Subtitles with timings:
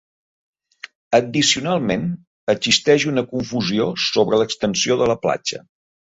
[1.17, 2.07] Addicionalment,
[2.53, 5.61] existeix una confusió sobre l'extensió de la platja.